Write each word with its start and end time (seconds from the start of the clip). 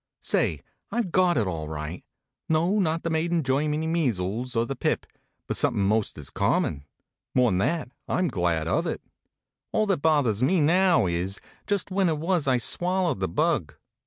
I 0.33 0.57
ve 0.91 1.09
got 1.11 1.37
it, 1.37 1.45
all 1.45 1.67
right. 1.67 2.03
No, 2.49 2.79
not 2.79 3.03
the 3.03 3.11
made 3.11 3.31
in 3.31 3.43
Germany 3.43 3.85
measles, 3.85 4.55
or 4.55 4.65
the 4.65 4.75
pip, 4.75 5.05
but 5.45 5.57
something 5.57 5.85
most 5.85 6.17
as 6.17 6.31
common. 6.31 6.85
More 7.35 7.49
n 7.51 7.59
that, 7.59 7.89
I 8.07 8.17
m 8.17 8.27
glad 8.27 8.67
of 8.67 8.87
it. 8.87 9.03
All 9.71 9.85
that 9.85 10.01
bothers 10.01 10.41
me 10.41 10.59
now 10.59 11.05
is, 11.05 11.39
just 11.67 11.91
when 11.91 12.09
it 12.09 12.17
was 12.17 12.47
I 12.47 12.57
swallowed 12.57 13.19
the 13.19 13.27
bug. 13.29 13.75